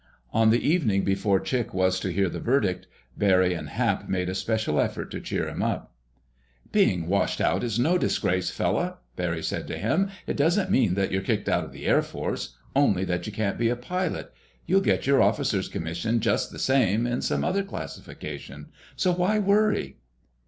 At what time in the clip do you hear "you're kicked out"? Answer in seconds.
11.11-11.65